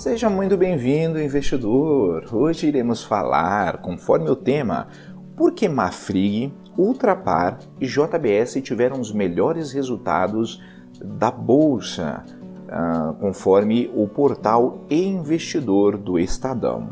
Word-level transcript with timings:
Seja 0.00 0.30
muito 0.30 0.56
bem-vindo, 0.56 1.20
investidor! 1.20 2.24
Hoje 2.32 2.66
iremos 2.66 3.04
falar, 3.04 3.82
conforme 3.82 4.30
o 4.30 4.34
tema, 4.34 4.88
por 5.36 5.52
que 5.52 5.68
Mafrig, 5.68 6.54
Ultrapar 6.74 7.58
e 7.78 7.86
JBS 7.86 8.62
tiveram 8.62 8.98
os 8.98 9.12
melhores 9.12 9.72
resultados 9.72 10.58
da 11.04 11.30
Bolsa, 11.30 12.24
uh, 12.64 13.12
conforme 13.20 13.90
o 13.94 14.08
portal 14.08 14.86
e 14.88 15.06
Investidor 15.06 15.98
do 15.98 16.18
Estadão. 16.18 16.88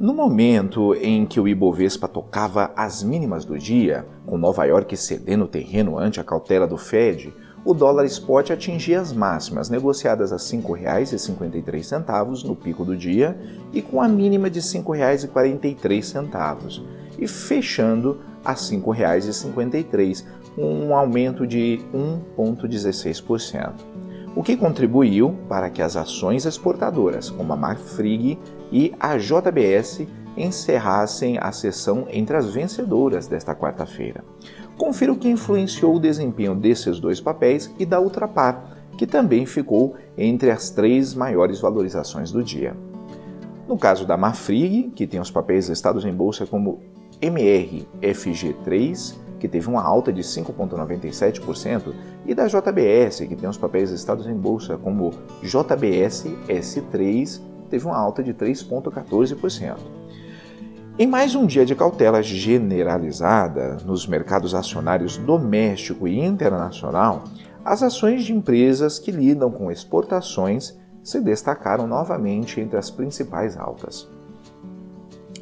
No 0.00 0.12
momento 0.12 0.96
em 0.96 1.24
que 1.26 1.38
o 1.38 1.46
Ibovespa 1.46 2.08
tocava 2.08 2.72
as 2.74 3.04
mínimas 3.04 3.44
do 3.44 3.56
dia, 3.56 4.04
com 4.26 4.36
Nova 4.36 4.64
York 4.64 4.96
cedendo 4.96 5.46
terreno 5.46 5.96
ante 5.96 6.18
a 6.18 6.24
cautela 6.24 6.66
do 6.66 6.76
Fed, 6.76 7.32
o 7.64 7.74
dólar 7.74 8.04
spot 8.06 8.50
atingia 8.50 9.00
as 9.00 9.12
máximas, 9.12 9.68
negociadas 9.68 10.32
a 10.32 10.36
R$ 10.36 10.42
5,53 10.42 12.44
no 12.44 12.56
pico 12.56 12.84
do 12.84 12.96
dia 12.96 13.38
e 13.72 13.82
com 13.82 14.00
a 14.00 14.08
mínima 14.08 14.48
de 14.48 14.60
R$ 14.60 14.66
5,43, 14.66 16.82
e 17.18 17.26
fechando 17.26 18.20
a 18.44 18.52
R$ 18.52 18.56
5,53, 18.56 20.24
um 20.56 20.94
aumento 20.94 21.44
de 21.46 21.80
1,16%, 22.36 23.72
o 24.34 24.42
que 24.42 24.56
contribuiu 24.56 25.36
para 25.48 25.70
que 25.70 25.82
as 25.82 25.96
ações 25.96 26.46
exportadoras, 26.46 27.30
como 27.30 27.52
a 27.52 27.56
Marfrig 27.56 28.38
e 28.72 28.94
a 28.98 29.16
JBS, 29.16 30.06
encerrassem 30.36 31.38
a 31.40 31.52
sessão 31.52 32.06
entre 32.10 32.36
as 32.36 32.46
vencedoras 32.46 33.26
desta 33.26 33.54
quarta-feira. 33.54 34.24
Confira 34.78 35.12
o 35.12 35.18
que 35.18 35.28
influenciou 35.28 35.96
o 35.96 36.00
desempenho 36.00 36.54
desses 36.54 37.00
dois 37.00 37.20
papéis 37.20 37.68
e 37.80 37.84
da 37.84 38.00
Ultrapar, 38.00 38.78
que 38.96 39.08
também 39.08 39.44
ficou 39.44 39.96
entre 40.16 40.52
as 40.52 40.70
três 40.70 41.14
maiores 41.14 41.60
valorizações 41.60 42.30
do 42.30 42.44
dia. 42.44 42.76
No 43.66 43.76
caso 43.76 44.06
da 44.06 44.16
Marfrig, 44.16 44.92
que 44.94 45.04
tem 45.04 45.18
os 45.18 45.32
papéis 45.32 45.68
listados 45.68 46.04
em 46.04 46.12
bolsa 46.14 46.46
como 46.46 46.78
MRFG3, 47.20 49.16
que 49.40 49.48
teve 49.48 49.68
uma 49.68 49.82
alta 49.82 50.12
de 50.12 50.22
5,97%, 50.22 51.92
e 52.24 52.32
da 52.32 52.46
JBS, 52.46 53.26
que 53.26 53.34
tem 53.34 53.48
os 53.48 53.58
papéis 53.58 53.90
listados 53.90 54.28
em 54.28 54.34
bolsa 54.34 54.78
como 54.78 55.10
JBS 55.42 56.26
S3, 56.48 57.40
teve 57.68 57.84
uma 57.84 57.96
alta 57.96 58.22
de 58.22 58.32
3,14%. 58.32 59.97
Em 61.00 61.06
mais 61.06 61.36
um 61.36 61.46
dia 61.46 61.64
de 61.64 61.76
cautela 61.76 62.20
generalizada 62.24 63.76
nos 63.86 64.04
mercados 64.04 64.52
acionários 64.52 65.16
doméstico 65.16 66.08
e 66.08 66.18
internacional, 66.18 67.22
as 67.64 67.84
ações 67.84 68.24
de 68.24 68.32
empresas 68.32 68.98
que 68.98 69.12
lidam 69.12 69.48
com 69.48 69.70
exportações 69.70 70.76
se 71.00 71.20
destacaram 71.20 71.86
novamente 71.86 72.60
entre 72.60 72.76
as 72.76 72.90
principais 72.90 73.56
altas. 73.56 74.08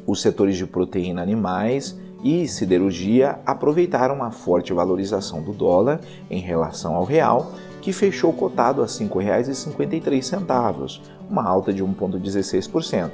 Os 0.05 0.21
setores 0.21 0.57
de 0.57 0.67
proteína 0.67 1.23
animais 1.23 1.99
e 2.23 2.47
siderurgia 2.47 3.39
aproveitaram 3.43 4.23
a 4.23 4.29
forte 4.29 4.71
valorização 4.73 5.41
do 5.41 5.53
dólar 5.53 6.01
em 6.29 6.39
relação 6.39 6.93
ao 6.93 7.03
real, 7.03 7.51
que 7.81 7.91
fechou 7.91 8.31
cotado 8.31 8.83
a 8.83 8.85
R$ 8.85 8.91
5,53, 8.91 11.01
uma 11.27 11.43
alta 11.43 11.73
de 11.73 11.83
1,16%. 11.83 13.09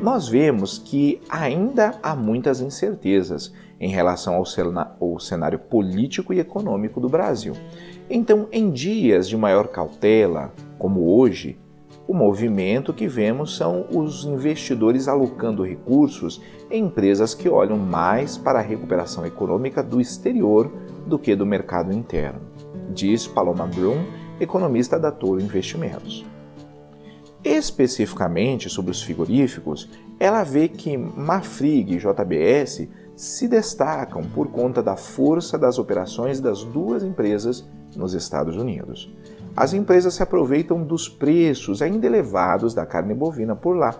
Nós 0.00 0.28
vemos 0.28 0.78
que 0.78 1.20
ainda 1.28 1.98
há 2.00 2.14
muitas 2.14 2.60
incertezas 2.60 3.52
em 3.80 3.88
relação 3.88 4.36
ao 4.36 5.18
cenário 5.18 5.58
político 5.58 6.32
e 6.32 6.38
econômico 6.38 7.00
do 7.00 7.08
Brasil. 7.08 7.54
Então, 8.08 8.46
em 8.52 8.70
dias 8.70 9.28
de 9.28 9.36
maior 9.36 9.68
cautela, 9.68 10.52
como 10.78 11.16
hoje, 11.16 11.58
o 12.06 12.14
movimento 12.14 12.94
que 12.94 13.08
vemos 13.08 13.56
são 13.56 13.86
os 13.90 14.24
investidores 14.24 15.08
alocando 15.08 15.64
recursos 15.64 16.40
em 16.70 16.84
empresas 16.84 17.34
que 17.34 17.48
olham 17.48 17.76
mais 17.76 18.38
para 18.38 18.60
a 18.60 18.62
recuperação 18.62 19.26
econômica 19.26 19.82
do 19.82 20.00
exterior 20.00 20.72
do 21.06 21.18
que 21.18 21.34
do 21.34 21.44
mercado 21.44 21.92
interno, 21.92 22.40
diz 22.94 23.26
Paloma 23.26 23.66
Brum, 23.66 24.04
economista 24.40 24.98
da 24.98 25.10
Toro 25.10 25.40
Investimentos. 25.40 26.24
Especificamente 27.44 28.68
sobre 28.68 28.90
os 28.90 29.02
frigoríficos, 29.02 29.88
ela 30.18 30.42
vê 30.42 30.68
que 30.68 30.96
Mafrig 30.96 31.94
e 31.94 31.98
JBS 31.98 32.88
se 33.16 33.48
destacam 33.48 34.22
por 34.22 34.48
conta 34.48 34.82
da 34.82 34.96
força 34.96 35.58
das 35.58 35.78
operações 35.78 36.40
das 36.40 36.62
duas 36.64 37.02
empresas 37.02 37.68
nos 37.96 38.14
Estados 38.14 38.56
Unidos 38.56 39.10
as 39.58 39.72
empresas 39.72 40.14
se 40.14 40.22
aproveitam 40.22 40.84
dos 40.84 41.08
preços 41.08 41.82
ainda 41.82 42.06
elevados 42.06 42.74
da 42.74 42.86
carne 42.86 43.12
bovina 43.12 43.56
por 43.56 43.76
lá. 43.76 43.92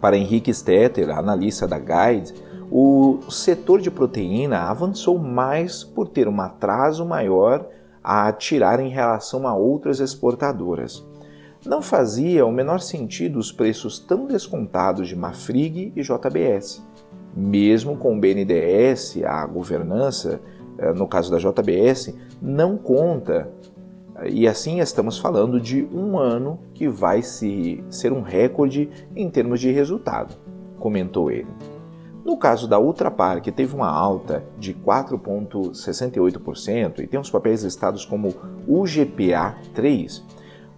Para 0.00 0.16
Henrique 0.16 0.52
Stetter, 0.52 1.16
analista 1.16 1.68
da 1.68 1.78
Guide, 1.78 2.34
o 2.68 3.20
setor 3.30 3.80
de 3.80 3.92
proteína 3.92 4.62
avançou 4.62 5.20
mais 5.20 5.84
por 5.84 6.08
ter 6.08 6.26
um 6.26 6.40
atraso 6.40 7.06
maior 7.06 7.64
a 8.02 8.32
tirar 8.32 8.80
em 8.80 8.88
relação 8.88 9.46
a 9.46 9.54
outras 9.54 10.00
exportadoras. 10.00 11.06
Não 11.64 11.80
fazia 11.80 12.44
o 12.44 12.52
menor 12.52 12.80
sentido 12.80 13.38
os 13.38 13.52
preços 13.52 13.98
tão 13.98 14.26
descontados 14.26 15.08
de 15.08 15.16
Mafrig 15.16 15.92
e 15.94 16.02
JBS. 16.02 16.82
Mesmo 17.34 17.96
com 17.96 18.16
o 18.16 18.20
BNDES, 18.20 19.22
a 19.24 19.46
governança, 19.46 20.40
eh, 20.76 20.92
no 20.92 21.06
caso 21.06 21.30
da 21.30 21.38
JBS, 21.38 22.14
não 22.40 22.76
conta 22.76 23.48
e 24.28 24.46
assim 24.46 24.78
estamos 24.80 25.18
falando 25.18 25.58
de 25.60 25.84
um 25.92 26.16
ano 26.18 26.58
que 26.74 26.88
vai 26.88 27.22
se, 27.22 27.82
ser 27.90 28.12
um 28.12 28.22
recorde 28.22 28.88
em 29.16 29.28
termos 29.30 29.58
de 29.60 29.72
resultado, 29.72 30.36
comentou 30.78 31.28
ele. 31.30 31.48
No 32.24 32.36
caso 32.36 32.68
da 32.68 32.78
Ultrapar, 32.78 33.42
que 33.42 33.50
teve 33.50 33.74
uma 33.74 33.90
alta 33.90 34.44
de 34.58 34.74
4,68% 34.74 37.00
e 37.00 37.06
tem 37.06 37.18
os 37.18 37.30
papéis 37.30 37.64
listados 37.64 38.04
como 38.04 38.34
UGPA 38.68 39.56
3, 39.74 40.22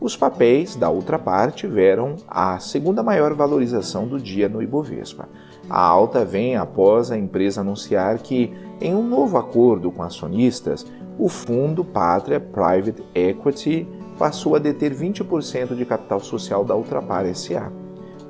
os 0.04 0.14
papéis 0.14 0.76
da 0.76 0.90
Ultrapar 0.90 1.50
tiveram 1.50 2.16
a 2.28 2.58
segunda 2.58 3.02
maior 3.02 3.32
valorização 3.32 4.06
do 4.06 4.20
dia 4.20 4.50
no 4.50 4.62
Ibovespa. 4.62 5.30
A 5.66 5.80
alta 5.80 6.26
vem 6.26 6.56
após 6.56 7.10
a 7.10 7.16
empresa 7.16 7.62
anunciar 7.62 8.18
que, 8.18 8.52
em 8.82 8.94
um 8.94 9.02
novo 9.02 9.38
acordo 9.38 9.90
com 9.90 10.02
acionistas, 10.02 10.84
o 11.18 11.26
fundo 11.26 11.82
Pátria 11.82 12.38
Private 12.38 13.02
Equity 13.14 13.88
passou 14.18 14.54
a 14.54 14.58
deter 14.58 14.94
20% 14.94 15.74
de 15.74 15.86
capital 15.86 16.20
social 16.20 16.66
da 16.66 16.76
Ultrapar 16.76 17.24
SA, 17.34 17.72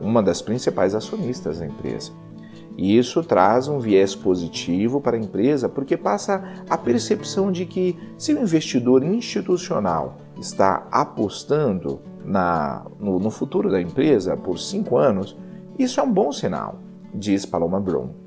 uma 0.00 0.22
das 0.22 0.40
principais 0.40 0.94
acionistas 0.94 1.58
da 1.58 1.66
empresa. 1.66 2.12
Isso 2.78 3.20
traz 3.24 3.66
um 3.66 3.80
viés 3.80 4.14
positivo 4.14 5.00
para 5.00 5.16
a 5.16 5.20
empresa 5.20 5.68
porque 5.68 5.96
passa 5.96 6.40
a 6.70 6.78
percepção 6.78 7.50
de 7.50 7.66
que, 7.66 7.98
se 8.16 8.32
o 8.32 8.40
investidor 8.40 9.02
institucional 9.02 10.18
está 10.38 10.86
apostando 10.90 12.00
na, 12.24 12.84
no, 12.98 13.18
no 13.18 13.30
futuro 13.30 13.70
da 13.70 13.80
empresa 13.80 14.36
por 14.36 14.58
cinco 14.58 14.96
anos, 14.96 15.36
isso 15.78 16.00
é 16.00 16.02
um 16.02 16.12
bom 16.12 16.32
sinal, 16.32 16.78
diz 17.14 17.44
Paloma 17.44 17.80
Brum 17.80 18.24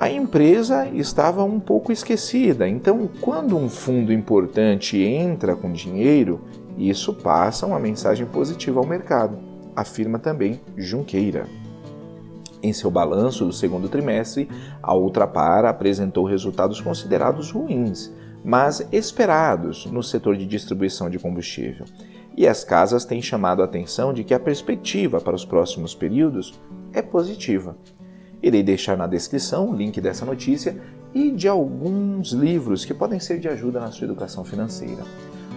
a 0.00 0.08
empresa 0.08 0.86
estava 0.94 1.42
um 1.42 1.58
pouco 1.58 1.90
esquecida. 1.90 2.68
Então, 2.68 3.10
quando 3.20 3.56
um 3.56 3.68
fundo 3.68 4.12
importante 4.12 4.96
entra 5.02 5.56
com 5.56 5.72
dinheiro, 5.72 6.40
isso 6.78 7.12
passa 7.12 7.66
uma 7.66 7.80
mensagem 7.80 8.24
positiva 8.24 8.78
ao 8.78 8.86
mercado, 8.86 9.36
afirma 9.74 10.16
também 10.16 10.60
Junqueira. 10.76 11.48
Em 12.62 12.72
seu 12.72 12.92
balanço 12.92 13.44
do 13.44 13.52
segundo 13.52 13.88
trimestre, 13.88 14.48
a 14.80 14.94
Ultrapar 14.94 15.64
apresentou 15.64 16.24
resultados 16.24 16.80
considerados 16.80 17.50
ruins, 17.50 18.12
mas 18.44 18.86
esperados 18.92 19.86
no 19.86 20.02
setor 20.02 20.36
de 20.36 20.46
distribuição 20.46 21.10
de 21.10 21.18
combustível. 21.18 21.86
E 22.36 22.46
as 22.46 22.62
casas 22.62 23.04
têm 23.04 23.20
chamado 23.20 23.62
a 23.62 23.64
atenção 23.64 24.12
de 24.12 24.22
que 24.22 24.32
a 24.32 24.40
perspectiva 24.40 25.20
para 25.20 25.34
os 25.34 25.44
próximos 25.44 25.94
períodos 25.94 26.58
é 26.92 27.02
positiva. 27.02 27.76
Irei 28.42 28.62
deixar 28.62 28.96
na 28.96 29.06
descrição 29.06 29.70
o 29.70 29.74
link 29.74 30.00
dessa 30.00 30.24
notícia 30.24 30.80
e 31.12 31.30
de 31.30 31.48
alguns 31.48 32.32
livros 32.32 32.84
que 32.84 32.94
podem 32.94 33.18
ser 33.18 33.40
de 33.40 33.48
ajuda 33.48 33.80
na 33.80 33.90
sua 33.90 34.04
educação 34.04 34.44
financeira. 34.44 35.02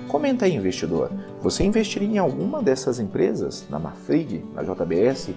Comenta 0.08 0.46
aí, 0.46 0.56
investidor, 0.56 1.12
você 1.40 1.64
investiria 1.64 2.08
em 2.08 2.18
alguma 2.18 2.62
dessas 2.62 3.00
empresas, 3.00 3.66
na 3.70 3.80
Mafrig, 3.80 4.44
na 4.54 4.64
JBS 4.64 5.30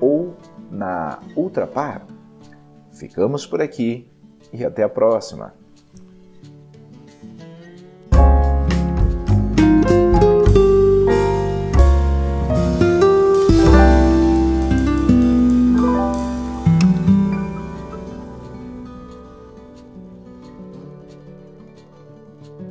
ou 0.00 0.34
na 0.70 1.20
Ultrapar? 1.36 2.06
Ficamos 2.92 3.46
por 3.46 3.60
aqui 3.60 4.10
e 4.52 4.64
até 4.64 4.82
a 4.82 4.88
próxima! 4.88 5.65